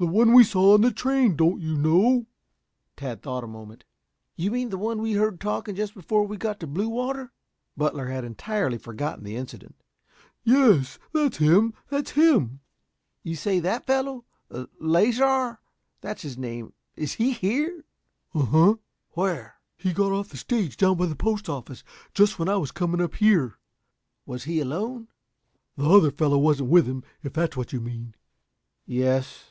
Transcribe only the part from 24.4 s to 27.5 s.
he alone?" "The other fellow wasn't with him, if